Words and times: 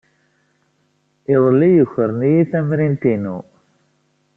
Iḍelli, 1.33 1.71
ukren-iyi 1.83 2.43
tamrint-inu. 2.51 3.37